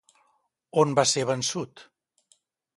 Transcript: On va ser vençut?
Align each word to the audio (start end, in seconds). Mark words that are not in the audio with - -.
On 0.85 0.97
va 1.01 1.05
ser 1.11 1.27
vençut? 1.33 1.87